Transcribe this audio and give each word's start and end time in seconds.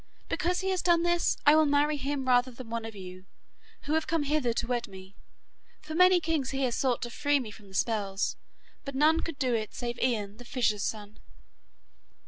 Because 0.29 0.61
he 0.61 0.71
has 0.71 0.81
done 0.81 1.03
this, 1.03 1.37
I 1.45 1.55
will 1.55 1.67
marry 1.67 1.95
him 1.95 2.27
rather 2.27 2.49
than 2.49 2.71
one 2.71 2.85
of 2.85 2.95
you, 2.95 3.25
who 3.83 3.93
have 3.93 4.07
come 4.07 4.23
hither 4.23 4.51
to 4.51 4.65
wed 4.65 4.87
me, 4.87 5.15
for 5.79 5.93
many 5.93 6.19
kings 6.19 6.49
here 6.49 6.71
sought 6.71 7.03
to 7.03 7.11
free 7.11 7.39
me 7.39 7.51
from 7.51 7.67
the 7.67 7.75
spells, 7.75 8.35
but 8.83 8.95
none 8.95 9.19
could 9.19 9.37
do 9.37 9.53
it 9.53 9.75
save 9.75 9.99
Ian 9.99 10.37
the 10.37 10.43
fisher's 10.43 10.81
son. 10.81 11.19